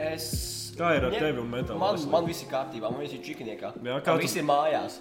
[0.00, 0.26] Es.
[0.78, 2.10] Kā ir ar ņem- tevi un mentālo Man, veselību?
[2.14, 3.72] man viss ir kārtībā, man viss ir čikiniekā.
[3.84, 5.00] Jā, kā Man tu- viss ir mājās.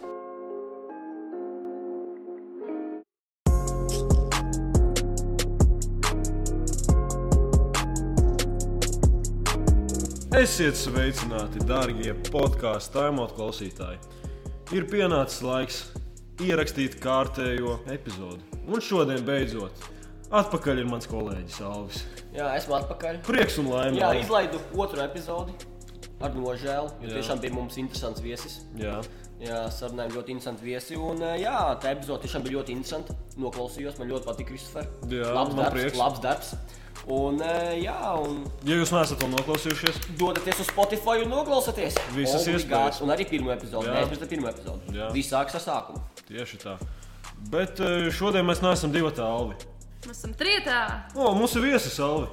[10.40, 13.98] Esiet sveicināti, darbie podkāstu taimot klausītāji.
[14.78, 15.80] Ir pienācis laiks
[16.46, 18.44] ierakstīt kārtējo epizodi.
[18.70, 19.88] Un šodien beidzot
[20.30, 22.04] atpakaļ ir mans kolēģis Alvis.
[22.36, 23.22] Jā, esmu atpakaļ.
[23.26, 23.98] Prieks un laime!
[23.98, 25.56] Jā, izlaidu otru epizodi.
[26.20, 27.16] Ar nožēlu, jo Jā.
[27.16, 28.60] tiešām bija mums interesants viesis.
[28.76, 28.98] Jā.
[29.40, 30.98] Jā, sarunājām ļoti interesanti viesi.
[31.00, 33.16] Un, jā, tā epizode tiešām bija ļoti interesanta.
[33.40, 34.90] Noklausījos, man ļoti patīk, Kristofer.
[35.08, 35.96] Jā, labs darbs, prieks.
[36.02, 36.52] labs darbs.
[37.08, 37.40] Un,
[37.80, 41.96] jā, un Ja jūs neesat to noklausījušies, dodaties uz Spotify un noklausieties.
[42.14, 43.00] Visas iespējas.
[43.06, 43.88] Un arī pirmo epizodi.
[43.88, 44.04] Jā.
[44.04, 44.98] Nē, es pirmo epizodi.
[45.00, 45.08] Jā.
[45.16, 46.04] Viss sākas ar sākumu.
[46.28, 46.76] tieši tā.
[47.50, 47.80] Bet
[48.12, 49.56] šodien mēs neesam divi tāli.
[50.08, 50.78] Mēs esam trietā.
[51.16, 52.30] O, mums ir viesis Alvi.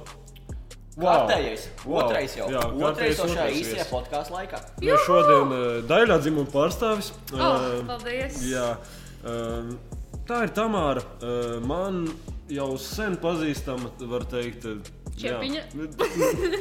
[0.97, 1.67] Kārtējais.
[1.85, 1.99] Wow.
[2.07, 2.47] Otrais jau.
[2.49, 4.61] Jā, otrais jau šajā īsajā podkāstu laikā.
[4.81, 7.11] Mēs šodien uh, daļā dzimuma pārstāvis.
[7.35, 8.39] Oh, Eh, paldies!
[8.49, 8.71] Jā,
[9.29, 9.75] um,
[10.25, 11.03] tā ir Tamāra.
[11.21, 12.07] Uh, man
[12.49, 15.61] jau sen pazīstama, var teikt, uh, Čepiņa?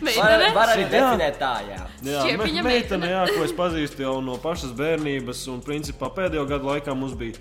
[0.00, 0.90] Var, var arī Jā.
[0.92, 1.78] definēt tā, jā.
[2.04, 3.08] jā Čepiņa me- meitene.
[3.12, 5.42] jā, ko es pazīstu jau no pašas bērnības.
[5.52, 7.36] Un, principā, pēdējo gadu laikā mums bija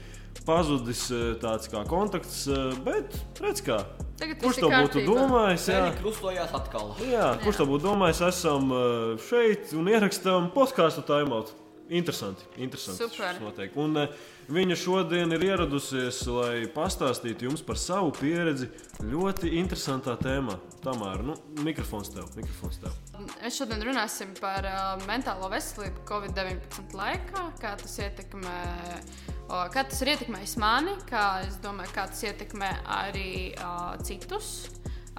[0.47, 3.83] pazudis uh, tāds kā kontakts, uh, bet redz, kā.
[4.19, 5.69] Tagad Kurš to būtu domājis?
[5.71, 5.85] Jā.
[6.01, 6.91] Krustojās atkal.
[7.07, 8.19] Jā, kurš to būtu domājis?
[8.27, 11.55] Esam uh, šeit un ierakstām podkāstu timeout.
[11.89, 12.43] Interesanti.
[12.57, 13.39] interesanti Super.
[13.81, 14.11] Un uh,
[14.53, 18.69] viņa šodien ir ieradusies, lai pastāstītu jums par savu pieredzi
[19.01, 20.59] ļoti interesantā tēmā.
[20.83, 21.33] Tamāra, nu,
[21.65, 22.29] mikrofons tev.
[22.37, 22.93] Mikrofons tev.
[23.41, 28.59] Es šodien runāsim par uh, mentālo veselību Covid-19 laikā, kā tas ietekmē.
[28.99, 32.69] o, Kā tas ir ietekmējis mani, kā es domāju, kā tas ietekmē
[32.99, 34.69] arī uh, citus.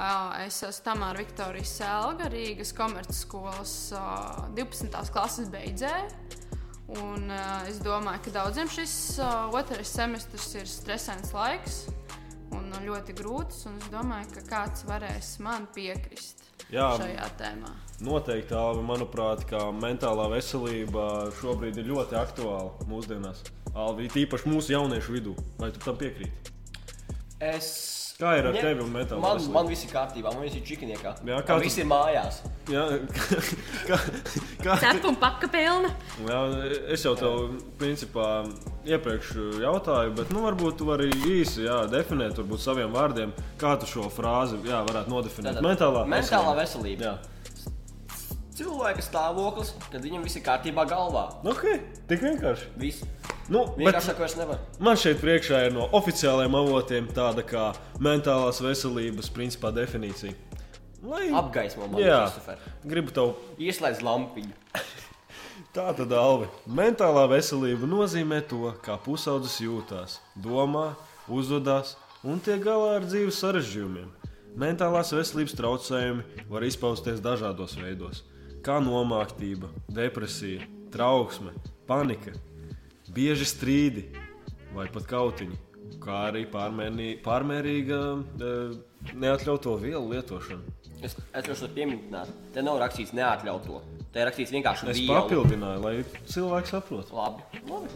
[0.00, 4.95] Uh, es esmu Tamāra Viktorija Selga, Rīgas komercskolas uh, 12.
[5.11, 6.06] klases beidzēja.
[7.01, 11.83] Un, uh, es domāju, ka daudziem šis uh, otrais semestris ir stresains laiks
[12.55, 13.67] un ļoti grūts.
[13.67, 16.92] un Es domāju, ka kāds varēs man piekrist Jā.
[17.02, 17.74] šajā tēmā.
[18.07, 19.42] Noteikti, Alvi, manuprāt,
[19.74, 23.42] mentālā veselība šobrīd ir ļoti aktuāla mūsdienās.
[23.75, 25.36] Alvi, tīpaši mūsu jauniešu vidū.
[25.61, 26.33] Vai tu tam piekrīti?
[27.41, 27.89] Es.
[28.20, 30.61] Kā ir ar ņem- tevi un mentālo Man, man viss ir kārtībā, man viss ir
[30.67, 31.13] čikiniekā.
[31.25, 32.41] Jā, kā Man tu- viss ir mājās.
[32.69, 32.83] Jā,
[33.89, 33.97] kā,
[34.61, 35.89] kā, Cepuma paka pilna.
[36.29, 36.41] Jā,
[36.92, 38.27] es jau tev, principā,
[38.85, 39.31] iepriekš
[39.64, 44.11] jautāju, bet, nu, varbūt tu vari īsi jā, definēt, varbūt saviem vārdiem, kā tu šo
[44.13, 45.57] frāzi jā, varētu nodefinēt.
[45.57, 47.01] Tātad, Mentālā, mentālā veselība.
[47.14, 47.19] Jā,
[48.61, 51.23] Cilvēka stāvoklis, kad viņam viss ir kārtībā galvā.
[51.42, 51.64] nu, ok,
[52.11, 52.67] tik vienkārši.
[52.77, 53.07] Viss.
[53.50, 53.64] Nu,
[54.78, 57.64] man šeit priekšā ir no oficiālajiem avotiem tāda kā
[57.98, 60.36] mentālās veselības principā definīcija.
[61.02, 62.20] Lai Apgaismo man, Jā.
[62.28, 62.60] Kristofer.
[62.84, 64.52] gribu tev Ieslēdz lampiņu.
[65.74, 70.92] Tā tad, Alvi, mentālā veselība nozīmē to, kā pusaudzis jūtas, domā,
[71.30, 71.96] uzvedās
[72.27, 74.10] un tiek galā ar dzīves sarežģījumiem.
[74.60, 78.22] Mentālās veselības traucējumi var izpausties dažādos veidos,
[78.66, 81.55] kā nomāktība, depresija, trauksme,
[81.86, 82.34] panika,
[83.14, 84.06] bieži strīdi
[84.74, 85.58] vai pat kautiņi,
[86.02, 88.52] kā arī pārmērnī, pārmērīga e,
[89.14, 90.76] neatļautu vielu lietošana.
[91.00, 93.80] Es atceros, ka pieminēt, te nav rakstīts neatļautu.
[94.12, 95.14] Te ir rakstīts vienkārši Es vielu.
[95.16, 95.94] papildināju, lai
[96.28, 97.14] cilvēks saprotu.
[97.16, 97.44] Labi.
[97.70, 97.92] Labi.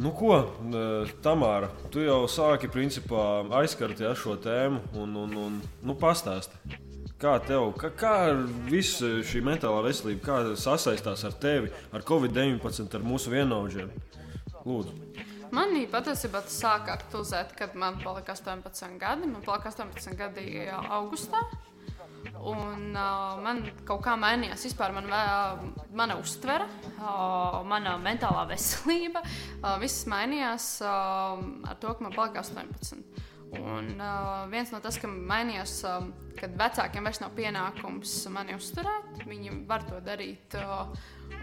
[0.00, 0.84] Nu, ko, e,
[1.24, 6.56] Tamāra, tu jau sāki principā aizskart ja, šo tēmu un, un, un nu, pastāsti.
[7.20, 8.38] Kā tev, kā, kā ar
[8.70, 13.90] visu šī mentālā veselība, sasaistās ar tevi, ar Covid-19, ar mūsu vienaudžiem?
[14.64, 14.94] Lūdzu,
[15.50, 19.26] Manī patiesībā tas sāka aktualizēt, kad man palika 18 gadi.
[19.26, 21.40] Man palika 18 gadi augustā.
[22.46, 26.68] Un uh, man kaut kā mainījās vispār man, vē- mana uztvere,
[27.00, 29.24] uh, mana mentālā veselība.
[29.58, 33.26] Uh, viss mainījās uh, ar to, ka man palika 18.
[33.58, 36.04] Un uh, viens no tas, ka mainījās, uh,
[36.38, 40.92] kad vecākiem vairs nav pienākums mani uzturēt, viņi var to darīt uh,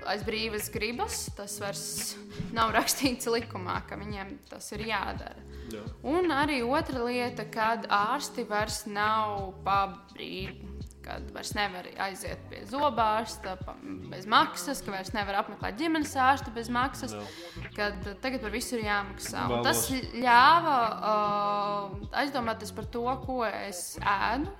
[0.07, 1.25] aiz brīvas gribas.
[1.35, 2.15] Tas vairs
[2.55, 5.43] nav rakstīts likumā, ka viņiem tas ir jādara.
[5.67, 5.83] Jā.
[6.07, 9.81] Un arī otra lieta, kad ārsti vairs nav pa
[11.07, 13.55] Kad vairs nevar aiziet pie zobārsta
[14.11, 17.15] bez maksas, ka vairs nevar apmeklēt ģimenes ārstu bez maksas,
[17.77, 19.45] kad tagad par visu ir jāmaksā.
[19.47, 19.63] Un.
[19.63, 20.77] Tas ļāva
[21.13, 24.51] uh, aizdomāties par to, ko es ēdu,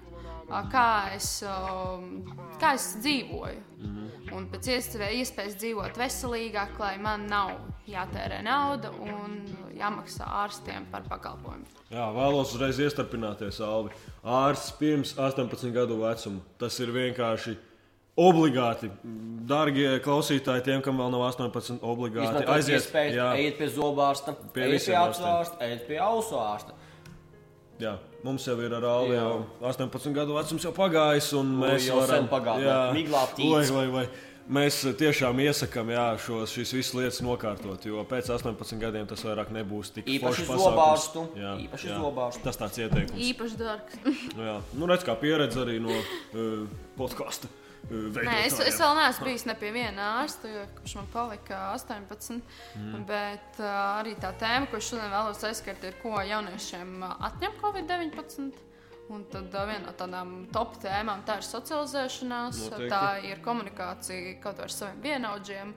[0.72, 2.24] kā es, um,
[2.62, 3.64] kā es dzīvoju.
[4.36, 7.54] Un pēc iespējas, iespējas dzīvot veselīgāk, lai man nav
[7.88, 9.38] jātērē nauda un
[9.78, 11.64] jāmaksā ārstiem par pakalpojumu.
[11.94, 13.94] Jā, vēlos uzreiz iestarpināties, Alvi.
[14.28, 16.42] Ārsts pirms 18 gadu vecuma.
[16.60, 17.56] Tas ir vienkārši
[18.20, 18.90] obligāti.
[19.48, 22.82] Dārgie klausītāji, tiem, kam vēl nav 18, obligāti aiziet.
[22.82, 25.32] iespēju, Jā, ejiet pie zobārsta, Pie ejiet pie acu ārstiem.
[25.38, 26.76] ārsta, ejiet pie ausu ārsta.
[27.82, 28.74] Jā, mums jau ir
[29.12, 29.20] Jā.
[29.22, 29.44] jau
[29.74, 32.32] 18 gadu vecums jau pagājis, un mēs jau varam sen
[33.94, 34.08] vai.
[34.48, 35.90] Mēs tiešām iesakām
[36.24, 41.26] šos, šīs visas lietas nokārtot, jo pēc 18 gadiem tas vairāk nebūs tik Īpaši zobārstu.
[41.36, 41.98] Jā, Īpaši uz jā.
[42.00, 42.44] zobārstu.
[42.46, 43.20] Tas tāds ieteikums.
[43.28, 44.00] Īpaši dārgs.
[44.40, 46.64] Jā, nu redz, kā pieredze arī no uh,
[46.96, 47.52] podkāsta.
[47.88, 52.40] Nē, es, es vēl neesmu bijis ne pie viena ārsta, jo, kurš man palika 18.
[52.76, 53.04] Mm.
[53.08, 53.68] Bet uh,
[54.02, 58.50] arī tā tēma, ko šodien vēlos aizskart, ir, ko jauniešiem atņem Covid-19.
[59.08, 62.90] Un tad uh, viena no tādām top tēmām tā ir socializēšanās, Noteikti.
[62.92, 65.72] tā ir komunikācija kaut vai ar saviem vienaudžiem.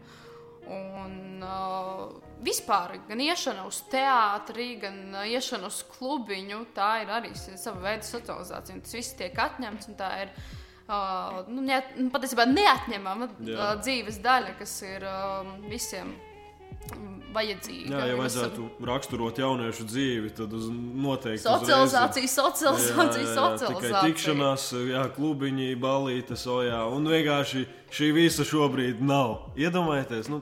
[0.70, 2.08] Un uh,
[2.44, 8.06] vispār gan iešana uz teātri, gan uh, iešana uz klubiņu, tā ir arī sava veida
[8.06, 8.76] socializācija.
[8.76, 10.34] un Tas viss tiek atņemts, un tā ir
[10.90, 16.10] uh, nu, neat, nu, patiesībā neatņemama uh, dzīves daļa, kas ir um, visiem
[17.34, 17.92] vajadzīga.
[17.94, 23.58] Jā, ja vajadzētu raksturot jauniešu dzīvi, tad uz noteikti Socializācija, uzreiz- socializācija, Jā, jā, jā,
[23.60, 24.02] socializācija.
[24.08, 26.80] tikšanās, jā, klubiņi, balītes, ojā.
[26.90, 29.52] Un vienkārši šī visa šobrīd nav.
[29.56, 30.40] Iedomājieties, nu,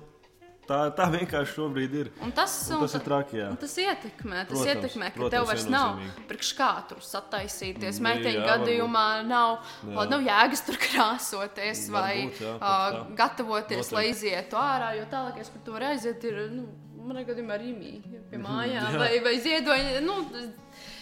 [0.68, 2.10] tā, tā vienkārši šobrīd ir.
[2.24, 3.48] Un tas, Un tas ir traki, jā.
[3.50, 8.00] Un tas ietekmē, tas Protams, ietekmē ka protams, tev vairs nav priekš kā tur sataisīties.
[8.04, 10.04] Meiteņu gadījumā nav, Jā.
[10.12, 13.96] nav jēgas tur krāsoties vai Varbūt, jā, uh, gatavoties, Noteikti.
[13.98, 14.92] lai izietu ārā.
[15.00, 16.66] Jo tālākais, kur tu vari aiziet, ir nu,
[17.08, 18.98] manā gadījumā Rīgā pie mājām Jā.
[19.00, 20.00] vai, vai ziedoņa.
[20.04, 20.18] Nu,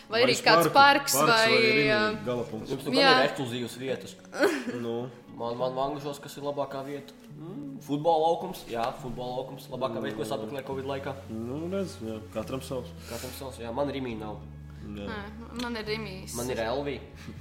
[0.09, 1.53] Vai arī kāds parks, parks vai.
[1.53, 2.71] Rimī, uh, Galapunkts.
[2.73, 4.17] Jums tur ir ekskluzīvas vietas.
[4.87, 4.97] Nu,
[5.37, 7.13] Man, man vangušos, kas ir labākā vieta.
[7.37, 8.63] Mm, futbola laukums.
[8.73, 9.67] Jā, futbola laukums.
[9.69, 11.13] Labākā vieta, ko es apmeklēju Covid laikā.
[11.29, 12.89] nu redz, jā, katram savs.
[13.11, 13.59] Katram savs.
[13.61, 14.39] Jā, man Rīgā nav.
[14.87, 15.05] Jā.
[15.11, 16.35] Nē, Man ir Rīgas.
[16.39, 17.01] Man ir Elvija.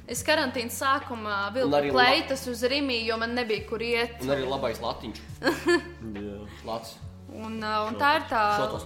[0.09, 4.18] Es karantīnas sākumā vilku arī la- kleitas uz Rīgā, jo man nebija kur iet.
[4.25, 5.21] Un arī labais latiņš.
[6.19, 6.39] Jā.
[6.65, 6.97] Lats.
[7.35, 8.41] Un, uh, un tā ir tā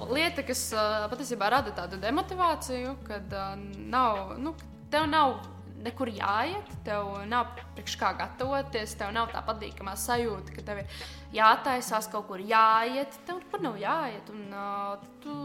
[0.09, 3.53] lieta, kas uh, patiesībā rada tādu demotivāciju, kad uh,
[3.91, 4.55] nav, nu,
[4.89, 5.37] tev nav
[5.83, 11.05] nekur jāiet, tev nav priekš kā gatavoties, tev nav tā patīkamā sajūta, ka tev ir
[11.37, 14.33] jātaisās kaut kur jāiet, tev nekur nav jāiet.
[14.33, 15.37] Un, uh, tu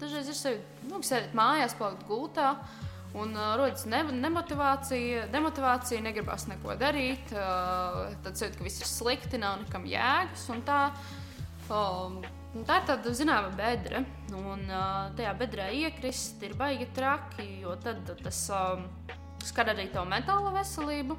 [0.00, 0.60] dažreiz ir sevi,
[0.90, 2.56] nu, sēdēt mājās, palikt gultā.
[3.16, 7.32] Un uh, rodas ne, nemotivācija, demotivācija, negribas neko darīt.
[7.32, 10.44] Uh, tad sajūta, ka viss ir slikti, nav nekam jēgas.
[10.52, 10.82] un Tā,
[11.72, 12.18] um,
[12.54, 14.02] un tā ir tāda zināma bedra.
[14.34, 18.86] Un uh, tajā bedrē iekrist ir baigi traki, jo tad tas um,
[19.44, 21.18] skar arī tavu mentālo veselību.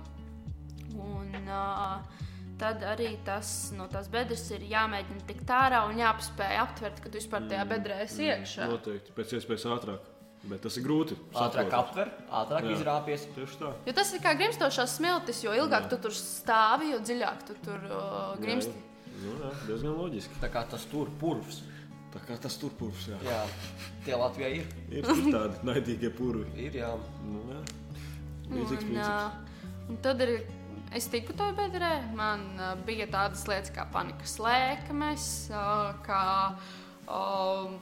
[1.00, 2.26] Un, uh,
[2.60, 7.22] tad arī tas, no tās bedres ir jāmēģina tikt ārā un jāpaspēj aptvert, ka tu
[7.22, 8.68] vispār tajā bedrē esi iekšā.
[8.74, 10.16] Noteikti, pēc iespējas ātrāk.
[10.50, 11.18] Bet tas ir grūti.
[11.36, 11.80] Ātrāk saprotu.
[11.80, 12.12] aptver,
[12.42, 12.76] ātrāk Jā.
[12.78, 13.26] izrāpies.
[13.86, 17.84] Jo tas ir kā grimstošās smiltis, jo ilgāk tu tur stāvi, jo dziļāk tu tur
[17.90, 18.72] uh, grimsti.
[19.24, 20.40] Nu, jā, diezgan loģiski.
[20.42, 21.64] Tā kā tas tur purvs.
[22.10, 23.18] Tā kā tas turpurs, jā.
[23.22, 23.42] Jā,
[24.06, 24.70] tie Latvijā ir.
[24.90, 26.48] Ir tur tādi naidīgie purvi.
[26.66, 26.90] Ir jā.
[27.28, 27.60] Nu, jā.
[28.50, 29.60] Līdzīgs Un, princips.
[29.90, 30.34] un tad ir.
[30.98, 36.22] Es tiku tajā bedrē, man uh, bija tādas lietas kā panikas lēkmes, uh, kā
[37.06, 37.76] uh,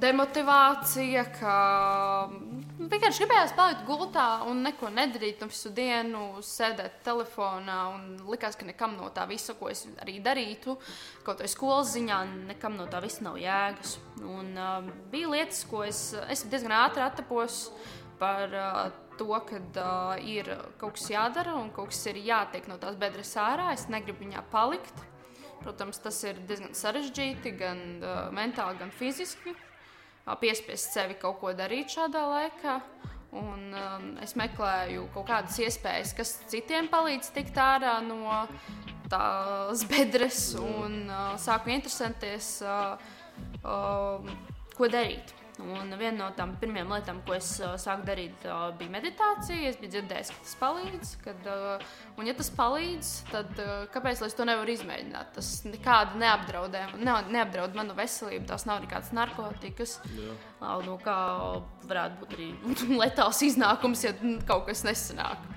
[0.00, 1.26] demotivācija,
[2.76, 7.78] ka vienkārši gribējās palikt gultā un neko nedarīt, un visu dienu sēdēt telefonā.
[8.28, 10.76] Likās, ka nekam no tā visa, ko es arī darītu,
[11.24, 12.20] kaut vai skolas ziņā,
[12.52, 13.96] nekam no tā visa nav jēgas.
[14.20, 17.70] Un, uh, bija lietas, ko es, es diezgan ātri attapos
[18.20, 22.76] par uh, to, ka uh, ir kaut kas jādara un kaut kas ir jātiek no
[22.82, 23.72] tās bedres ārā.
[23.76, 25.04] Es negribu viņā palikt.
[25.62, 29.56] Protams, tas ir diezgan sarežģīti, gan uh, mentāli, gan fiziski.
[30.34, 32.80] Piespiest sevi kaut ko darīt šādā laikā.
[33.36, 38.46] Un, um, es meklēju kaut kādas iespējas, kas citiem palīdz tikt ārā no
[39.12, 42.96] tās bedres, un uh, sāku interesēties, uh,
[43.62, 44.36] uh,
[44.74, 45.34] ko darīt.
[45.56, 49.70] Un viena no tām pirmajām lietām, ko es uh, sāku darīt, uh, bija meditācija.
[49.70, 51.12] Es biju dzirdējis, ka tas palīdz.
[51.24, 51.86] Kad, uh,
[52.18, 55.32] un, ja tas palīdz, tad kāpēc es to nevaru izmēģināt?
[55.38, 58.44] Tas nekādi neapdraudē, ne, neapdraud manu veselību.
[58.52, 59.98] Tās nav nekādas narkotikas.
[60.60, 61.18] No kā
[61.88, 62.50] varētu būt arī
[63.02, 64.12] letāls iznākums, ja
[64.44, 65.55] kaut kas nesanāk.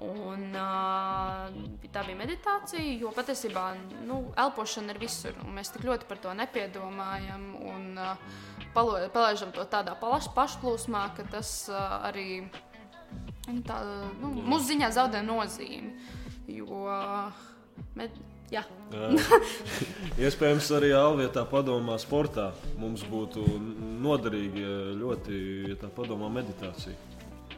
[0.00, 1.50] Un, uh,
[1.92, 3.64] tā bija meditācija, jo patiesībā
[4.08, 5.36] nu, elpošana ir visur.
[5.52, 8.16] Mēs tik ļoti par to nepiedomājam un uh,
[8.72, 12.46] palaižam to tādā pašplūsmā, ka tas uh, arī
[13.50, 13.78] Viņa tā,
[14.20, 15.94] nu, mūsu ziņā zaudē nozīmi.
[16.50, 16.84] Jo,
[17.98, 18.14] med,
[18.52, 18.62] jā.
[20.20, 22.50] Iespējams, arī Alvietā padomā sportā.
[22.78, 23.46] Mums būtu
[24.04, 24.66] noderīgi
[25.00, 25.40] ļoti,
[25.72, 27.09] ja tā padomā meditācija.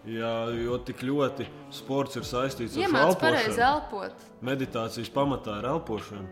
[0.03, 3.69] Jā, jo tik ļoti sports ir saistīts ar pareizi elpošanu.
[3.69, 4.25] elpot.
[4.43, 6.27] Meditācijas pamatā ir elpošana.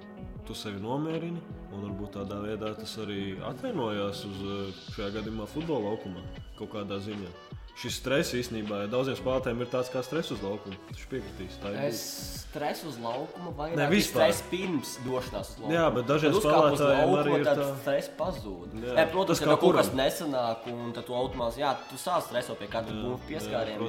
[0.49, 1.39] Tu sevi nomierini,
[1.71, 6.25] un varbūt tādā veidā tas arī atvainojās uz eh, šajā gadījumā futbola laukumā
[6.59, 7.31] kaut kādā ziņā.
[7.81, 10.77] Šis stress īstenībā daudziem spēlētājiem ir tāds kā stress uz laukuma.
[10.91, 11.55] Viņš piekritīs.
[11.87, 12.01] Es
[12.43, 14.29] stresu uz laukuma vai Ne, vispār.
[14.29, 15.73] stresu pirms došanās uz laukumu.
[15.79, 17.71] Jā, bet dažiem spēlētājiem arī ir tad tā.
[17.81, 18.77] stress pazūd.
[18.85, 18.99] Jā.
[19.01, 22.61] Jā, protams, Tas ka kaut kas nesanāk, un tad tu automātiski, jā, tu sāc stresot
[22.61, 23.81] pie Jā, punkta pieskāriena,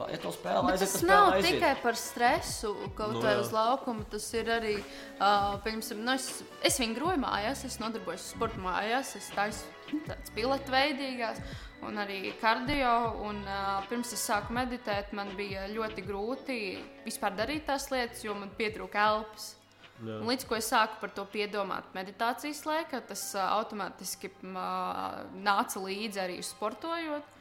[0.00, 1.58] pa- ja spēlē Bet aiziet, tas nav aiziet.
[1.60, 3.40] tikai par stresu, kaut Nu, jā.
[3.44, 4.04] uz laukuma.
[4.10, 4.74] Tas ir arī,
[5.20, 10.00] uh, piemēram, nu, es, es vingroju mājās, es nodarbojos ar sporta mājās, es taisu nu,
[10.08, 11.40] tādas pilatveidīgās
[11.86, 12.90] un arī kardio.
[13.28, 16.58] Un, uh, pirms es sāku meditēt, man bija ļoti grūti
[17.06, 19.56] vispār darīt tās lietas, jo man pietrūka elpas.
[20.00, 26.22] Līdz ko es sāku par to piedomāt meditācijas laikā, tas uh, automātiski uh, nāca līdzi
[26.22, 27.36] arī sportojot.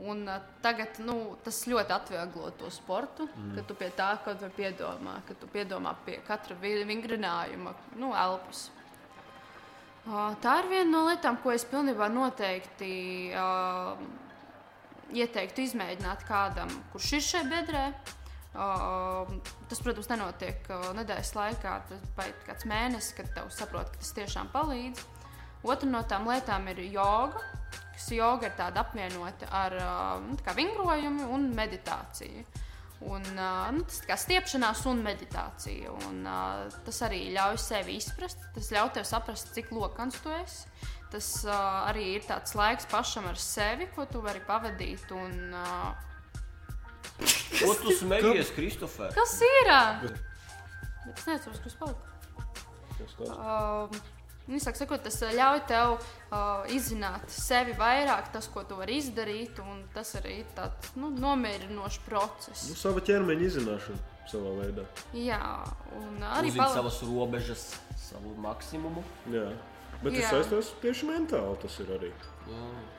[0.00, 3.50] Un, uh, tagad nu, tas ļoti atvieglo to sportu, mm.
[3.58, 8.14] kad tu pie tā kaut vai piedomā, kad tu piedomā pie katra vi- vingrinājuma, nu,
[8.16, 8.70] elpas.
[10.06, 12.94] Uh, tā ir viena no lietām, ko es pilnībā noteikti
[13.36, 14.00] uh,
[15.12, 17.84] ieteiktu izmēģināt kādam, kurš ir šeit bedrē.
[18.50, 19.28] Uh,
[19.70, 21.74] tas, protams, nenotiek uh, nedēļas laikā.
[21.90, 25.04] Tas paiet kāds mēnesis, kad tev saprot, ka tas tiešām palīdz.
[25.68, 27.44] Otra no tām lietām ir joga,
[27.94, 32.44] kas joga ir tāda apvienota ar uh, nu, tā kā vingrojumu un meditāciju.
[33.00, 35.92] Un, uh, nu, tas ir kā stiepšanās un meditācija.
[36.08, 38.42] Un, uh, tas arī ļauj sevi izprast.
[38.56, 40.68] Tas ļauj tev saprast, cik lokans tu esi.
[41.10, 41.54] Tas uh,
[41.88, 45.08] arī ir tāds laiks pašam ar sevi, ko tu vari pavadīt.
[45.16, 46.06] Un, uh,
[47.20, 49.10] Ko tu smējies, Kristofer?
[49.16, 49.68] kas ir?
[51.04, 52.14] Bet es nezinu, kas palika.
[52.96, 53.32] Tas tas.
[53.32, 58.96] Uh, Īsāk sakot, tas uh, ļauj tev uh, izzināt sevi vairāk, tas, ko tu vari
[58.98, 62.64] izdarīt, un tas arī ir tāds nu, nomierinošs process.
[62.70, 64.86] Nu, sava ķermeņa izzināšana savā veidā.
[65.14, 65.42] Jā,
[66.00, 67.68] un arī pala- savas robežas,
[67.98, 69.04] savu maksimumu.
[69.30, 69.48] Jā.
[70.00, 70.30] Bet tas Jā.
[70.32, 71.56] saistās tieši mentāli.
[71.60, 72.12] Tas ir arī.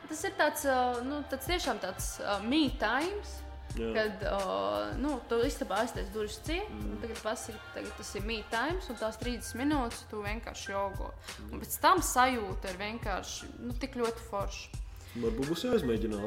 [0.07, 3.39] tas ir tāds, uh, nu, tāds tiešām tāds uh, me times.
[3.79, 3.91] Jā.
[3.95, 6.99] Kad uh, nu, tu istabā aiztais durvis ciet, mm.
[7.03, 11.11] tagad pasaki, tagad tas ir me times, un tās 30 minūtes tu vienkārši jogo.
[11.49, 14.81] Un pēc tam sajūta ir vienkārši nu, tik ļoti forša.
[15.11, 16.19] Varbūt būs jāizmēģina?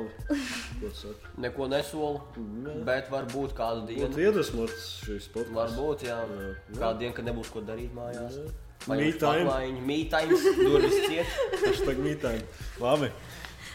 [1.44, 2.74] Neko nesolu, Jā.
[2.84, 4.10] bet varbūt kādu dienu.
[4.20, 5.52] iedvesmots šīs sports.
[5.56, 6.18] Varbūt, jā.
[6.20, 6.50] Jā.
[6.74, 8.36] Kādu dienu, kad nebūs ko darīt mājās.
[8.84, 9.80] Time.
[9.88, 11.32] Mītājums, durvis ciet.
[11.62, 12.44] Tas tagad mītājumi.
[12.84, 13.08] Labi.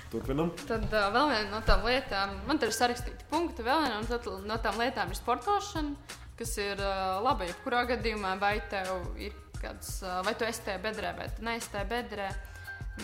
[0.09, 0.49] Turpinam.
[0.65, 4.37] Tad uh, vēl viena no tām lietām, man te ir sarakstīti punkti, vēl viena no,
[4.49, 8.89] no tām lietām ir sportošana, kas ir uh, laba jebkurā gadījumā, vai tev
[9.21, 12.29] ir kāds, uh, vai tu esi tajā bedrē, vai tu neesi tajā bedrē.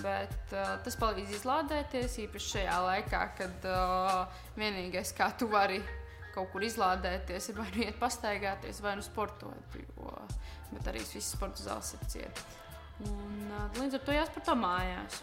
[0.02, 5.80] Bet uh, tas palīdz izlādēties īpaši šajā laikā, kad uh, vienīgais, kā tu vari
[6.34, 9.78] kaut kur izlādēties, ir vai nu iet pastaigāties, vai nu sportot.
[9.78, 10.18] Jo,
[10.74, 12.60] bet arī viss sporta zāles ir cietas.
[13.06, 15.22] Un, uh, līdz ar to jāsporto mājās.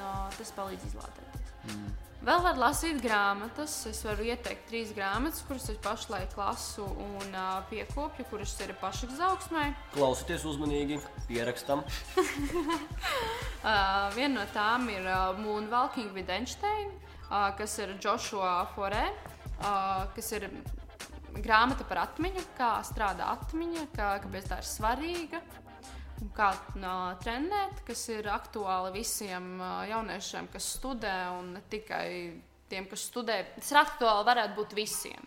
[0.00, 1.54] Uh, tas palīdz izlādēties.
[1.70, 1.94] Mm.
[2.26, 3.74] Vēl var lasīt grāmatas.
[3.86, 9.66] Es varu ieteikt trīs grāmatas, kuras es pašlaik lasu un uh, piekopju, kuras ir pašizaugsmē.
[9.94, 11.84] Klausieties uzmanīgi, pierakstam.
[13.66, 16.92] Uh, viena no tām ir uh, Moonwalking with Einstein,
[17.24, 19.08] uh, kas ir Joshua Forē,
[19.58, 20.46] uh, kas ir
[21.42, 25.42] grāmata par atmiņu, kā strādā atmiņa, kā, kāpēc tā ir svarīga.
[26.36, 32.08] Kā uh, trenēt, kas ir aktuāli visiem uh, jauniešiem, kas studē, un ne tikai
[32.70, 33.42] tiem, kas studē.
[33.58, 35.26] Tas ir aktuāli varētu būt visiem.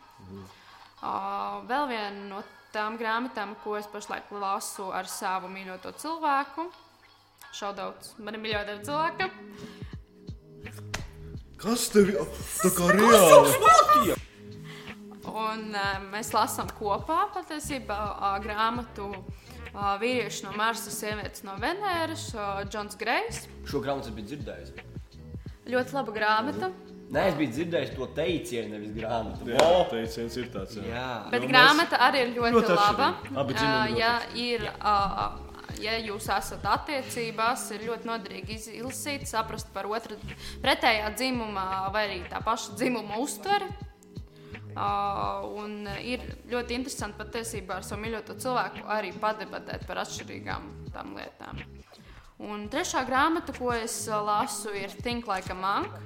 [1.00, 2.42] Uh, vēl viena no
[2.74, 6.68] tām grāmatām, ko es pašlaik lasu ar savu mīļoto cilvēku.
[7.54, 9.30] Šaudauts manam mīļotajam cilvēkam.
[11.60, 12.34] Kas tev ir?
[12.64, 14.18] Tā kā reāli.
[15.30, 19.49] Un uh, mēs lasām kopā patiesībā uh, grāmatu uh,
[20.02, 22.28] Vīrieši no Marsa, Sievietes no Venēras,
[22.70, 23.44] Džons Grejs.
[23.70, 24.72] Šo grāmatu es biju dzirdējis.
[25.70, 26.72] Ļoti laba grāmata.
[27.10, 29.48] Nē, es biju dzirdējis to teicienu, nevis grāmatu.
[29.50, 30.76] Jā, teiciens ir tāds.
[30.78, 30.84] Jā.
[30.94, 31.06] Jā.
[31.34, 33.08] Bet Nu, grāmata arī ir ļoti, ļoti laba.
[33.44, 35.40] Abi Uh, ja, ir, uh,
[35.82, 40.18] ja jūs esat attiecībās, ir ļoti noderīgi iz- izlasīt, saprast par otru
[40.62, 43.66] pretējā dzimuma vai arī tā paša dzimuma uztveri.
[44.70, 46.22] Uh, un ir
[46.52, 51.64] ļoti interesanti patiesībā ar savu mīļoto cilvēku arī padebatēt par atšķirīgām tām lietām.
[52.40, 55.98] Un trešā grāmata, ko es lasu, ir Think Like a Monk.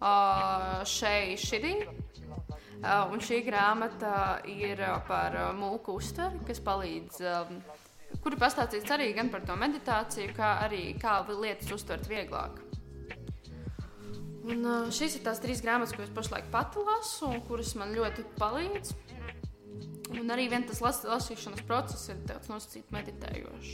[0.00, 1.60] Uh, šeit šī
[2.84, 7.62] Uh, un šī grāmata ir par mūku uztveri, kas palīdz, um,
[8.20, 12.60] kuri pastāstīts arī gan par to meditāciju, kā arī kā lietas uztvert vieglāk.
[14.44, 18.26] Un, šīs ir tās trīs grāmatas, ko es pašlaik pati lasu, un kuras man ļoti
[18.40, 18.92] palīdz.
[20.20, 23.72] Un arī tas las, lasīšanas process ir tāds nosacīts meditējošs.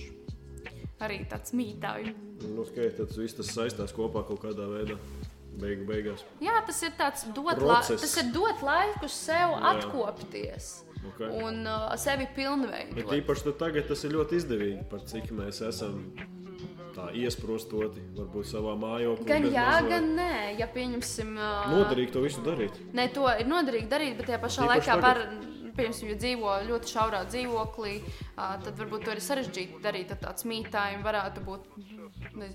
[1.00, 2.12] Arī tāds mītāju.
[2.44, 4.98] Nu, okay, tad viss tas saistās kopā kaut kādā veidā.
[5.60, 6.22] Beigu, beigās.
[6.40, 9.74] Jā, tas ir tāds dot, la, tas ir dot laiku sev Jā.
[9.74, 11.30] atkopties Okay.
[11.42, 13.12] un uh, sevi Bet pilnveidot.
[13.16, 16.02] īpaši tad tagad tas ir ļoti izdevīgi, par cik mēs esam
[16.94, 19.26] tā iesprostoti, varbūt savā mājoklī.
[19.26, 21.36] Gan jā, maz vai- gan nē, ja pieņemsim.
[21.36, 22.72] Uh, Noderīgi to visu darīt.
[22.92, 25.22] Nē, to ir noderīgi darīt, bet tajā pašā Īpaši laikā var.
[25.70, 30.08] Piemēram, ja dzīvo ļoti šaurā dzīvoklī, uh, tad varbūt to ir sarežģīti darīt.
[30.10, 31.68] Tad tāds mītājums varētu būt,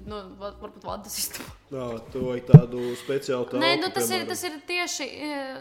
[0.05, 1.49] nu, va- varbūt vadas istabā.
[1.71, 3.61] Jā, tu vajag tādu speciālu tādu.
[3.63, 5.07] Nē, nu, tas, ir, tas ir tieši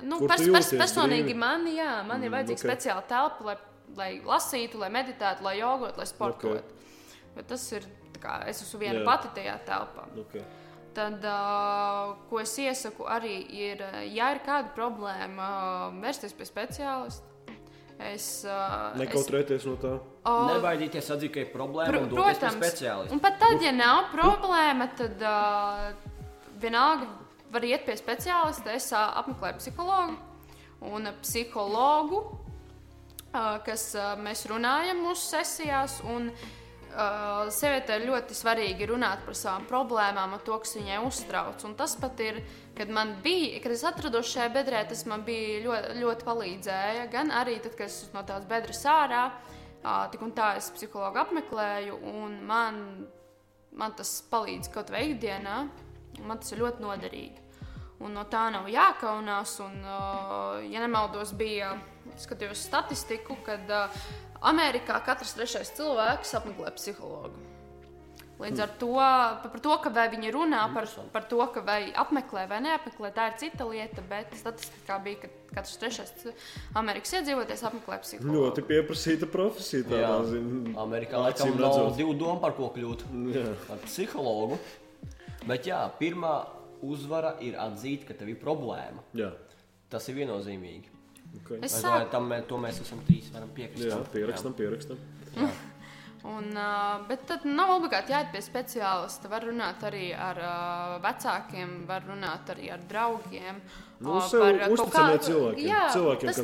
[0.03, 1.37] nu, pers, pers, personīgi brīvi?
[1.37, 1.65] man.
[1.71, 2.65] Jā, man ir Mm, vajadzīga ok.
[2.65, 2.75] okay.
[2.75, 3.57] speciāla telpa, lai,
[3.97, 6.59] lai lasītu, lai meditētu, lai jogotu, lai sportotu.
[6.59, 7.35] Okay.
[7.37, 7.87] Bet tas ir
[8.25, 9.07] kā es esmu viena Jā.
[9.09, 10.09] pati tajā telpā.
[10.25, 10.45] Okay.
[10.95, 13.81] Tad, uh, ko es iesaku, arī ir,
[14.15, 15.47] ja ir kāda problēma,
[15.91, 17.27] uh, vērsties pie speciālista.
[18.05, 19.93] Es, uh, Nekautrēties no tā.
[20.27, 23.15] uh, Nebaidīties atzīt, ka ir problēma Pr un doties pie protams, speciālista.
[23.15, 25.93] un pat tad, ja nav problēma, tad uh,
[26.63, 27.11] vienalga
[27.55, 28.75] var iet pie speciālista.
[28.75, 30.19] Es uh, apmeklēju psihologu
[30.95, 32.21] un psihologu,
[33.31, 36.01] uh, kas uh, mēs runājam mūsu sesijās.
[36.07, 36.64] Un, uh,
[37.55, 41.65] Sievietei ir ļoti svarīgi runāt par savām problēmām un to, kas viņai uztrauc.
[41.67, 42.39] Un tas pat ir,
[42.79, 42.93] kad
[43.25, 47.07] bija, kad es atrados šajā bedrē, tas man bija ļoti, ļoti palīdzēja.
[47.11, 49.25] Gan arī tad, kad es no tās bedres ārā,
[49.83, 52.83] uh, tik un tā es psihologu apmeklēju, un man,
[53.75, 55.65] man tas palīdz kaut vai ikdienā.
[56.23, 57.41] Man tas ir ļoti noderīgi.
[58.05, 59.57] Un no tā nav jākaunās.
[59.65, 61.75] Un, uh, ja nemaldos, bija
[62.21, 64.05] skatījos statistiku, kad uh,
[64.45, 67.41] Amerikā katrs trešais cilvēks apmeklē psihologu.
[68.35, 71.93] Līdz ar to, pa- par to, ka vai viņi runā par, par to, ka vai
[71.95, 74.03] apmeklē vai neapmeklē, tā ir cita lieta.
[74.11, 76.11] Bet statistikā bija, ka katrs trešais
[76.75, 78.35] Amerikas iedzīvotājs apmeklē psihologu.
[78.35, 79.87] Ļoti pieprasīta profesija.
[79.87, 80.19] Tādā, Jā.
[80.33, 83.07] zin, Amerikā laikam nav divu domu, par ko kļūt.
[83.37, 83.47] Jā.
[83.69, 84.59] Par psihologu.
[85.47, 86.35] Bet jā, pirmā
[86.83, 89.07] uzvara ir atzīt, ka tev ir problēma.
[89.15, 89.31] Jā.
[89.95, 90.91] Tas ir viennozīmīgi.
[91.43, 91.59] Okay.
[91.63, 93.85] Es domāju, tam mē- to mēs esam trīs varam piekrist.
[93.89, 94.99] Jā, pierakstam, pierakstam.
[96.25, 96.47] Un,
[97.09, 99.29] bet tad nav obligāti jāiet pie speciālista.
[99.29, 100.39] Var runāt arī ar
[101.05, 103.59] vecākiem, var runāt arī ar draugiem.
[104.05, 105.67] Nu, par, kaut kādu- cilvēkiem.
[105.69, 106.41] Jā, Cilvēkiem, tas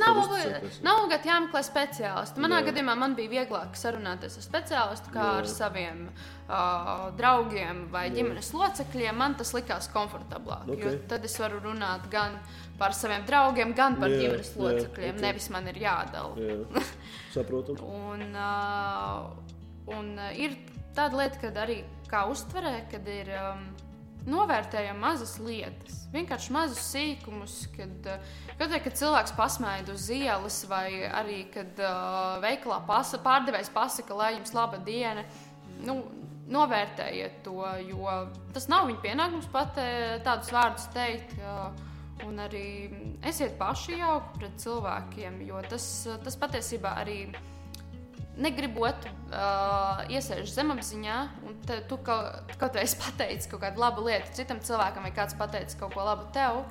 [0.85, 2.41] nav, obligāti jāmeklē speciālisti.
[2.41, 2.67] Manā Jā.
[2.71, 5.35] gadījumā man bija vieglāk sarunāties ar speciālistu kā Jā.
[5.41, 6.05] ar saviem
[6.49, 9.17] uh, draugiem vai ģimenes locekļiem.
[9.17, 10.69] Man tas likās komfortablāk.
[10.71, 10.79] Ok.
[10.85, 12.39] Jo tad es varu runāt gan
[12.79, 15.15] par saviem draugiem, gan par Jā, ģimenes jā, locekļiem.
[15.17, 15.21] ok.
[15.21, 16.37] Nevis man ir jādala.
[16.37, 16.85] Jā.
[17.35, 17.77] Saprotam.
[17.85, 19.50] Un, uh,
[19.97, 20.57] un uh, ir
[20.97, 23.67] tāda lieta, kad arī kā uztverē, kad ir um,
[24.31, 31.05] novērtējama mazas lietas, vienkārši mazus sīkumus, kad, uh, kad, kad cilvēks pasmaida uz ielas, vai
[31.09, 35.27] arī kad uh, veikalā pasa, pārdevējs pasaka, lai jums laba diena.
[35.87, 36.03] Nu,
[36.51, 38.11] Novērtējiet to, jo
[38.51, 41.37] tas nav viņa pienākums pat eh, tādus vārdus teikt.
[42.27, 42.65] Un arī
[43.25, 45.87] esiet paši jauki pret cilvēkiem, jo tas,
[46.25, 47.21] tas patiesībā arī
[48.39, 51.17] negribot uh, iesēžot zemapziņā,
[51.49, 55.13] un te, tu kaut, kaut vai es pateicu kaut kādu labu lietu citam cilvēkam, vai
[55.17, 56.63] kāds pateicis kaut ko labu tev.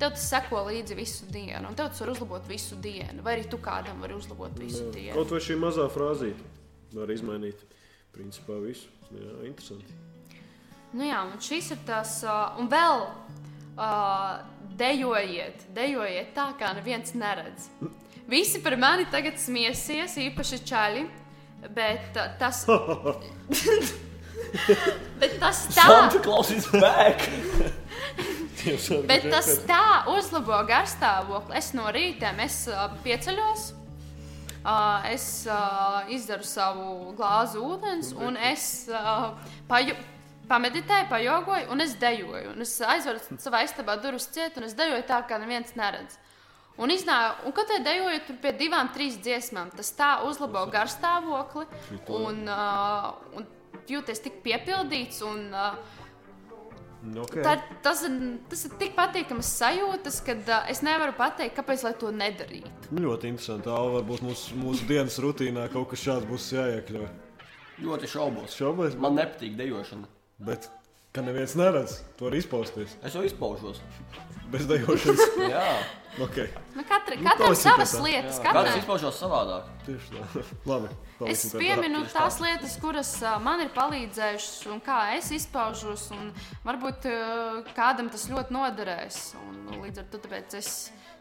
[0.00, 3.48] Tev tas seko līdzi visu dienu, un tev tas var uzlabot visu dienu, vai arī
[3.52, 5.12] tu kādam vari uzlabot visu dienu.
[5.18, 7.66] Kaut vai šī mazā frāzīte var izmainīt
[8.14, 8.88] principā visu.
[9.10, 9.98] Jā, interesanti.
[10.96, 13.04] Nu jā, un šis ir tas, uh, un vēl
[13.76, 14.40] uh,
[14.80, 17.68] dejojiet, dejojiet tā, kā neviens neredz.
[18.30, 21.00] Visi par mani tagad smiesies, īpaši čaļi,
[21.74, 22.60] bet uh, tas.
[25.20, 25.86] bet tas tā,
[29.10, 29.82] bet tas tā
[30.14, 31.58] uzlabo garstāvokli.
[31.58, 33.74] Es no rīta es uh, pieceļos.
[34.60, 39.32] Uh, es uh, izdaru savu glāzi ūdens, un es uh,
[39.66, 39.94] paju,
[40.50, 42.54] pameditēju, pajogoju, un es dejoju.
[42.54, 46.20] Un es aizveru savā istabā durvis ciet, un es dejoju tā, kā neviens neredz.
[46.80, 51.66] Un, iznā, un kad te dejoju tur pie divām, trīs dziesmām, tas tā uzlabo garstāvokli,
[52.08, 53.44] un, uh, un
[53.90, 55.22] jūties tik piepildīts.
[55.28, 55.98] Un, uh,
[57.00, 57.40] Okay.
[57.40, 58.16] Tā, tas, ir,
[58.52, 62.90] tas ir tik patīkams sajūtas, ka uh, es nevaru pateikt, kāpēc lai to nedarītu.
[62.92, 63.70] Ļoti interesanti.
[63.72, 67.08] Alva, varbūt mūsu, mūsu dienas rutīnā kaut kas šāds būs jāiekļauj.
[67.86, 68.52] Ļoti šaubos.
[68.60, 70.10] Šaubos, Man nepatīk dejošana.
[70.44, 70.68] bet
[71.16, 72.92] ka neviens neredz, to var izpausties.
[73.00, 73.80] Es jau izpaužos.
[74.50, 75.20] Bez dejošanas.
[75.52, 75.64] Jā,
[76.26, 76.48] okay.
[76.74, 78.02] Nu, katra, Nu, katram savas tā.
[78.04, 78.38] lietas.
[78.42, 78.78] Katrs Katrai.
[78.82, 79.68] izpaužās savādāk.
[79.86, 80.44] Tieši tā.
[80.70, 80.90] Labi.
[81.30, 81.58] Es tā.
[81.60, 82.46] pieminu Tieši tās tā.
[82.46, 83.10] lietas, kuras
[83.44, 86.08] man ir palīdzējušas, un kā es izpaužos.
[86.16, 86.32] un
[86.66, 87.06] Varbūt
[87.76, 89.20] kādam tas ļoti noderēs.
[89.42, 90.72] Un, nu, līdz ar to tāpēc es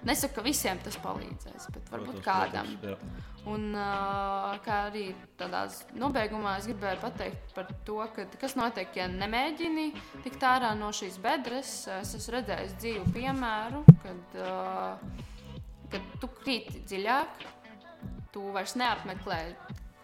[0.08, 2.72] nesaku, ka visiem tas palīdzēs, bet varbūt Protams, kādam.
[2.84, 3.28] protams.
[3.50, 5.06] Un, ā, kā arī
[5.40, 5.64] tādā
[5.98, 9.88] nobeigumā es gribēju pateikt par to, ka, kas notiek, ja nemēģini
[10.26, 11.74] tikt ārā no šīs bedres.
[12.00, 14.98] Es esmu redzējis dzīvu piemēru, kad, ā,
[15.94, 17.46] kad tu krīti dziļāk,
[18.36, 19.42] tu vairs neapmeklē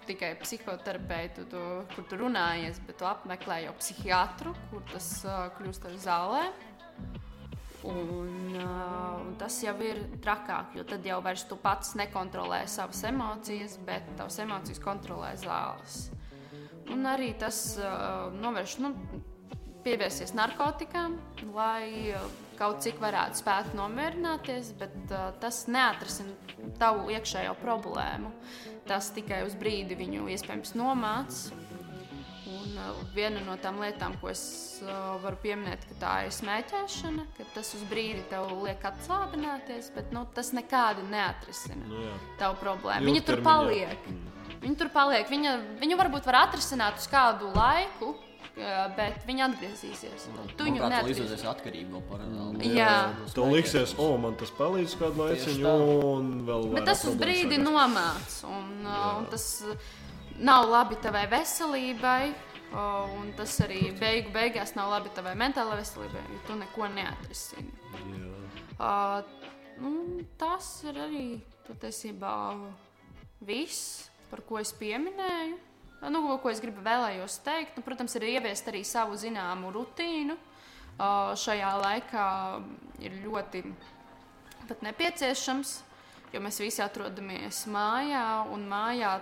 [0.05, 1.61] tikai psihoterapeitu, tu,
[1.95, 6.43] kur tu runājies, bet tu apmeklē jau psihiatru, kur tas uh, kļūst ar zālē.
[7.85, 13.03] Un, uh, un tas jau ir trakāk, jo tad jau vairs tu pats nekontrolē savas
[13.05, 16.07] emocijas, bet tavas emocijas kontrolē zāles.
[16.93, 18.93] Un arī tas uh, novērš, nu,
[19.85, 21.19] pievērsies narkotikām,
[21.53, 22.25] lai uh,
[22.57, 26.33] kaut cik varētu spēt nomierināties, bet uh, tas neatrisina
[26.81, 28.31] tavu iekšējo problēmu.
[28.89, 31.64] Tas tikai uz brīdi viņu iespējams nomāca.
[33.15, 34.43] Viena no tām lietām, ko es
[35.23, 40.25] varu pieminēt, ka tā ir smēķēšana, ka tas uz brīdi tev liek atslābināties, bet nu,
[40.35, 42.13] tas nekādi neatrisina Nu, jā.
[42.39, 43.07] tavu problēmu.
[43.07, 44.07] Viņa tur paliek.
[44.61, 45.27] Viņa tur paliek.
[45.29, 48.13] Viņa, viņu varbūt var atrisināt uz kādu laiku,
[48.57, 50.29] jā, bet viņa atgriezīsies.
[50.57, 52.71] Tu viņu atkarību vēl paralēli.
[52.75, 52.95] Jā.
[53.35, 55.75] Tev liksies, o, man tas palīdz kādu laiciņu, tā.
[56.15, 58.41] un vēl Bet tas uz brīdi nomāc.
[58.49, 59.47] Un, un tas
[60.39, 62.33] nav labi tavai veselībai.
[62.75, 67.71] Uh, Un tas arī beigu beigās nav labi tavai mentālajai veselībai, jo tu neko neatrisini.
[68.75, 69.21] Uh,
[69.79, 69.91] nu,
[70.39, 71.27] tas ir arī
[71.69, 72.33] patiesībā
[73.47, 75.61] viss, par ko es pieminēju.
[76.11, 80.35] Nu, ko es gribu vēlējos teikt, nu, protams, ir ieviest arī savu zināmu rutīnu.
[80.95, 82.27] Uh, šajā laikā
[83.03, 83.63] ir ļoti
[84.85, 85.73] nepieciešams,
[86.31, 89.17] jo mēs visi atrodamies mājā, un mājā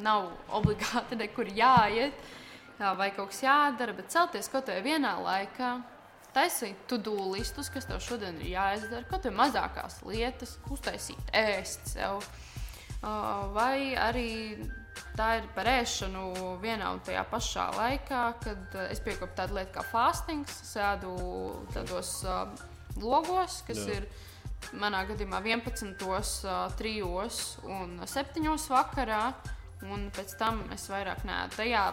[0.00, 2.41] nav obligāti nekur jāiet jā,
[2.78, 5.72] vai kaut kas jādara, bet celties kaut vai vienā laikā.
[6.32, 12.22] Taisīt to-do listus, kas tev šodien ir jāizdara, kaut vai mazākās lietas, uztaisīt ēst sev.
[13.52, 14.56] Vai arī
[15.18, 19.84] tā ir par ēšanu vienā un tajā pašā laikā, kad es piekopu tādu lietu kā
[19.90, 21.12] fastings, sēdu
[21.74, 22.22] tādos
[22.96, 23.98] logos, kas Jā.
[23.98, 24.08] Ir
[24.78, 25.96] manā gadījumā 11,
[26.46, 26.92] uh, 3
[27.68, 29.24] un 7 vakarā.
[29.82, 31.88] Un pēc tam es vairāk nē, tajā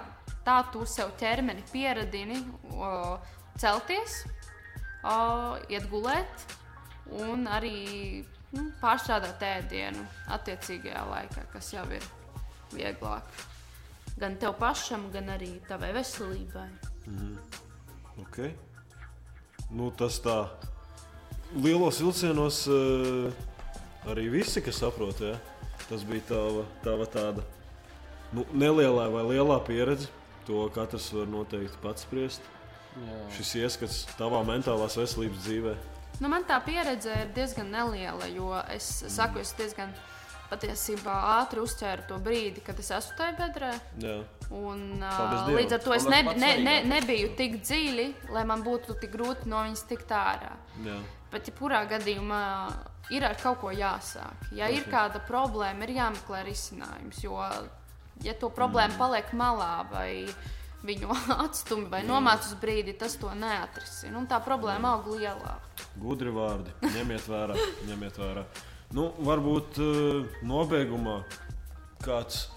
[0.46, 2.40] tā tu sev ķermeni pieradini
[3.60, 4.24] celties,
[5.70, 6.48] iet gulēt
[7.20, 7.76] un arī
[8.56, 12.06] nu, pārstrādāt ēdienu attiecīgajā laikā, kas jau ir
[12.74, 13.46] vieglāk.
[14.20, 16.68] Gan tev pašam, gan arī tavai veselībai.
[18.26, 18.52] Okay.
[19.72, 20.42] Nu, tas tā
[21.56, 23.30] lielos vilcienos uh,
[24.10, 25.38] arī visi, kas saprot, ja?
[25.90, 27.46] tas bija tava, tava tāda
[28.36, 30.12] nu, nelielā vai lielā pieredze.
[30.50, 32.46] To katrs var noteikti pats spriest.
[32.98, 33.18] Jā.
[33.38, 35.76] Šis ieskats tavā mentālās veselības dzīvē.
[36.20, 39.94] Nu, man tā pieredze ir diezgan neliela, jo es saku, es diezgan
[40.50, 43.72] patiesībā ātri uzķēru to brīdi, kad es esmu tajā bedrē.
[44.02, 44.18] Jā.
[44.50, 48.98] Un, uh, līdz ar to es ne, ne, ne, nebiju tik dziļi, lai man būtu
[49.00, 50.56] tik grūti no viņas tikt ārā.
[50.88, 50.98] Jā.
[51.30, 52.44] Bet, ja kurā gadījumā
[53.14, 57.22] ir ar kaut ko jāsāk, ja ir kāda problēma, ir jāmeklē risinājums.
[57.22, 57.38] Jo,
[58.26, 60.12] ja to problēmu paliek malā vai
[60.86, 61.12] viņu
[61.46, 64.18] atstumi vai nomāc uz brīdi, tas to neatrisina.
[64.20, 65.84] Un tā problēma aug lielāk.
[66.00, 66.74] Gudri vārdi.
[66.96, 67.58] Ņemiet vērā.
[67.90, 68.46] ņemiet vērā.
[68.96, 71.20] Nu, varbūt uh, nobeigumā
[72.02, 72.48] kāds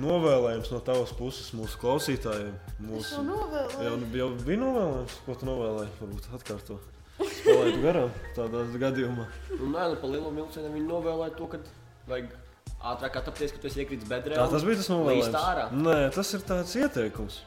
[0.00, 2.54] novēlējums no tavas puses mūsu klausītājiem.
[2.86, 3.18] Mūsu...
[3.18, 5.92] Jā, nu, jau bija novēlējums, ko tu novēlēji.
[6.00, 6.78] Varbūt atkārto.
[7.16, 9.24] Spēlēt garām tādā gadījumā.
[9.54, 11.60] Nu, nē, nu, pa lielu vilcienu viņi novēlēja to, ka
[12.10, 12.34] vajag
[12.92, 14.36] ātrāk atrapties, ka tu esi iekrits bedrē.
[14.38, 15.78] Tā tas bija tas novēlējums.
[15.86, 17.40] Nē, tas ir tāds ieteikums.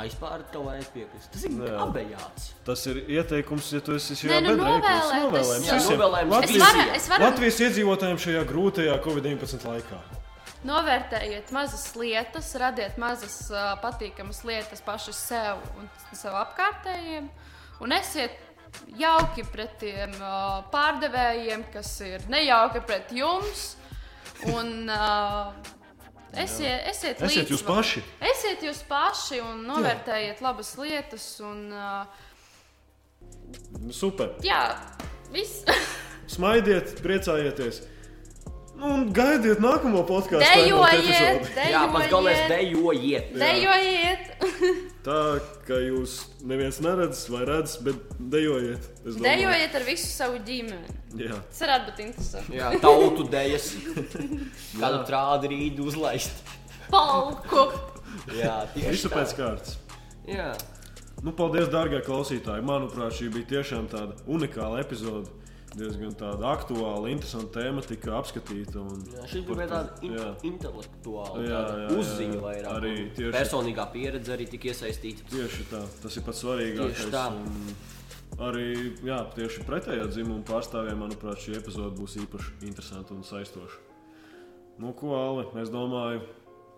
[0.00, 1.32] Aizpār tev varēs piekrist.
[1.34, 1.78] Tas ir Jā.
[1.82, 2.44] abejāts.
[2.64, 4.76] Tas ir ieteikums, ja tu esi šajā Nē, nu, bedrē.
[4.78, 5.08] iekļūts.
[5.24, 9.98] novēlēt, novēlējums Latvijas iedzīvotājiem šajā grūtajā Covid-19 laikā.
[10.70, 17.26] novērtējiet mazas lietas, radiet mazas uh, patīkamas lietas paši sev un sev apkārtējiem.
[17.80, 18.36] Un esiet
[19.00, 23.72] jauki pret tiem uh, pārdevējiem, kas ir nejauki pret jums.
[24.48, 25.52] Un, uh,
[26.32, 28.02] esiet, esiet, Esiet jūs paši.
[28.30, 31.26] Esiet jūs paši un novērtējiet labas lietas.
[31.44, 32.06] Un, uh,
[33.92, 34.36] Super.
[34.46, 34.62] jā,
[35.34, 35.64] viss.
[36.34, 37.82] Smaidiet, priecājieties.
[38.80, 40.40] Nu, un gaidiet nākamo podkāstu.
[40.40, 44.30] Dejojiet, Jā, pats galvenais dejojiet, dejojiet.
[44.30, 44.30] dejojiet,
[45.06, 45.16] Tā
[45.68, 46.14] kā jūs
[46.48, 48.00] neviens neredz vai redz, bet
[48.32, 48.86] dejojiet.
[49.04, 49.24] es domāju.
[49.26, 50.96] dejojiet ar visu savu ģimeni.
[51.20, 52.56] Jā, Tas varētu būt interesanti.
[52.56, 53.68] Jā, tautu dejas.
[54.80, 56.40] Kādu trādu rīdu uzlaist.
[56.90, 57.66] Palku!
[58.36, 59.18] Jā, tieši visu tā.
[59.20, 59.76] pēc kārtas.
[60.28, 60.50] Jā.
[61.20, 62.64] Nu, paldies, darbie klausītāji.
[62.64, 65.28] Manuprāt, šī bija tiešām tāda unikāla epizode.
[65.70, 68.80] Diezgan tāda aktuāla, interesanta tēma tika apskatīta.
[68.82, 69.04] Un...
[69.14, 70.16] Jā, šis bija tāds in
[70.50, 71.36] intelektuāls,
[71.94, 72.72] uzziņa vairāk.
[72.80, 75.28] Arī tieši- Personīgā pieredze arī tika iesaistīta.
[75.30, 77.14] Tieši tā, tas ir pats svarīgākais.
[78.40, 78.66] Arī
[79.04, 83.78] jā, tieši pretējā dzimuma pārstāvjiem, manuprāt, šī epizode būs īpaši interesanta un saistoša.
[84.80, 86.22] Nu, ko, Alvi, es domāju,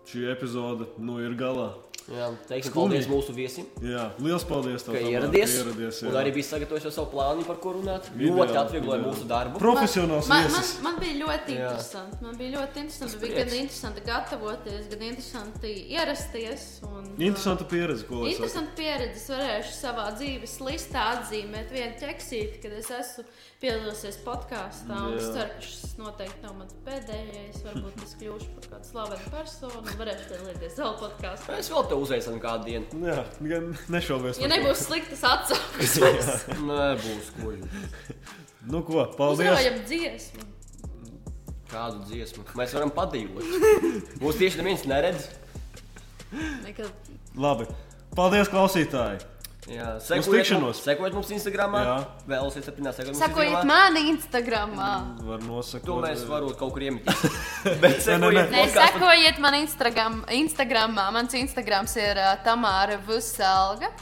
[0.09, 1.71] šī epizode nu, ir galā.
[2.11, 5.53] Jā, teiksim paldies mūsu viesim, Jā, liels paldies, tev, ka ieradies.
[5.61, 6.09] ieradies jā.
[6.09, 8.09] Un arī bija sagatavojis jau savu plānu, par ko runāt.
[8.11, 9.61] Ideāli, Ļoti atviegloja mūsu darbu.
[9.61, 10.81] Profesionāls Man, man, viesis.
[10.83, 11.69] man bija ļoti Jā.
[11.71, 12.17] interesanti.
[12.25, 13.13] Man bija ļoti interesanti.
[13.13, 13.61] Tas Bija gan prieks.
[13.63, 16.65] interesanti gatavoties, gan interesanti ierasties.
[16.83, 18.43] Un, Interesanta pieredze, ko lai saka.
[18.43, 19.15] Interesanti pieredze.
[19.23, 23.23] Es varēšu savā dzīves listā atzīmēt vienu ķeksīti, kad es esmu
[23.63, 24.99] piedalījies podkāstā.
[25.15, 27.61] Es ceru, ka šis noteikti nav mans pēdējais.
[27.63, 31.59] Varbūt es kļūšu par kādu slavenu personu un varēšu piedalīties vēl podkāstā.
[31.93, 33.03] Te uzveicinu kādu dienu.
[33.05, 34.39] Jā, gan nešaubies.
[34.41, 34.55] Ja to.
[34.55, 37.67] nebūs sliktas atsauksmes, Nebūs kuģi.
[38.65, 39.45] Nu, ko, paldies.
[39.51, 40.47] uzraujam dziesmu.
[41.69, 43.45] Kādu dziesmu mēs varam padījot.
[44.23, 45.27] Mūsu tieši neviens neredz.
[46.63, 46.89] Nekad.
[47.37, 47.69] Labi.
[48.17, 49.21] Paldies, klausītāji.
[49.71, 51.75] Jā, sekojiet mums, sekojiet mums Instagram.
[51.79, 51.93] Jā.
[52.27, 53.61] Vēl esat septiņās sekojiet Instagramā.
[53.69, 54.89] man Instagramā.
[55.23, 55.85] Var nosakot.
[55.87, 57.21] To mēs varbūt kaut kur iemetīs.
[57.83, 61.05] Bet sekojiet Nē, podcastu- sekojiet man Instagram, Instagramā.
[61.15, 63.93] Mans Instagrams ir uh, Tamāra Vuselga.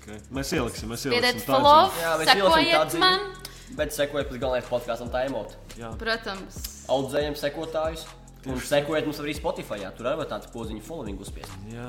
[0.00, 0.18] Okay.
[0.34, 1.46] Mēs ieliksim, mēs Piediet ieliksim.
[1.46, 3.30] tā follow, Jā, mēs sekojiet man.
[3.78, 5.54] Bet sekojiet pēc galvenais podkāstam, tā emot.
[5.78, 5.94] Jā.
[5.98, 6.58] Protams.
[6.92, 8.04] Audzējiem sekotājus.
[8.50, 9.78] Un sekojiet mums arī Spotify.
[9.86, 9.94] Jā.
[9.96, 11.54] Tur arī var tāds podziņu following uzspiest.
[11.72, 11.88] Jā.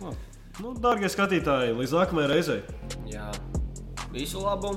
[0.00, 0.16] Ko?
[0.58, 2.62] Nu, dārgie skatītāji, līdz nākamajai reizei!
[3.06, 3.28] Jā.
[4.10, 4.72] Visu labu!